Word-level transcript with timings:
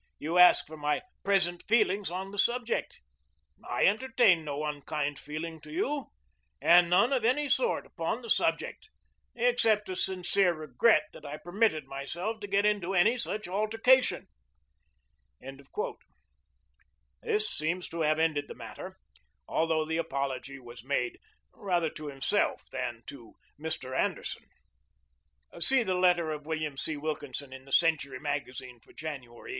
You 0.17 0.39
ask 0.39 0.65
for 0.65 0.77
my 0.77 1.03
'present 1.23 1.61
feelings 1.67 2.09
on 2.09 2.31
the 2.31 2.39
subject.' 2.39 3.01
I 3.63 3.85
entertain 3.85 4.43
no 4.43 4.63
unkind 4.63 5.19
feeling 5.19 5.61
to 5.61 5.71
you, 5.71 6.07
and 6.59 6.89
none 6.89 7.13
of 7.13 7.23
any 7.23 7.47
sort 7.47 7.85
upon 7.85 8.23
the 8.23 8.29
subject, 8.31 8.89
except 9.35 9.89
a 9.89 9.95
sincere 9.95 10.55
regret 10.55 11.03
that 11.13 11.23
I 11.23 11.37
permitted 11.37 11.85
myself 11.85 12.39
to 12.39 12.47
get 12.47 12.65
into 12.65 12.95
any 12.95 13.15
such 13.15 13.47
altercation." 13.47 14.25
This 17.21 17.47
seems 17.47 17.87
to 17.89 18.01
have 18.01 18.17
ended 18.17 18.47
the 18.47 18.55
matter 18.55 18.97
although 19.47 19.85
the 19.85 19.97
apology 19.97 20.57
was 20.57 20.83
made 20.83 21.19
rather 21.53 21.91
to 21.91 22.07
himself 22.07 22.65
than 22.71 23.03
to 23.05 23.35
Mr. 23.59 23.95
Anderson. 23.95 24.45
(See 25.59 25.83
the 25.83 25.93
letter 25.93 26.31
of 26.31 26.47
William 26.47 26.75
C. 26.75 26.97
Wilkinson 26.97 27.53
in 27.53 27.65
"The 27.65 27.71
Century 27.71 28.19
Magazine" 28.19 28.79
for 28.79 28.93
January, 28.93 29.49
1889.) 29.49 29.49